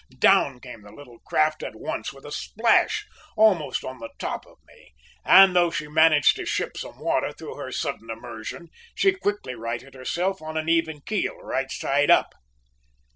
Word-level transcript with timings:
"Down 0.17 0.59
came 0.59 0.81
the 0.81 0.91
little 0.91 1.19
craft 1.19 1.61
at 1.61 1.75
once 1.75 2.11
with 2.11 2.25
a 2.25 2.31
splash, 2.31 3.05
almost 3.37 3.83
on 3.85 3.99
the 3.99 4.09
top 4.17 4.47
of 4.47 4.57
me; 4.65 4.95
and 5.23 5.55
though 5.55 5.69
she 5.69 5.87
managed 5.87 6.35
to 6.37 6.45
ship 6.47 6.75
some 6.75 6.97
water 6.97 7.31
through 7.31 7.53
her 7.57 7.71
sudden 7.71 8.09
immersion, 8.09 8.69
she 8.95 9.11
quickly 9.11 9.53
righted 9.53 9.93
herself 9.93 10.41
on 10.41 10.57
an 10.57 10.67
even 10.67 11.01
keel, 11.01 11.37
right 11.37 11.69
side 11.71 12.09
up." 12.09 12.33